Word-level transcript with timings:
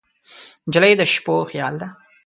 نجلۍ 0.67 0.93
د 0.99 1.01
شپو 1.13 1.35
خیال 1.51 1.73
ده. 1.81 1.87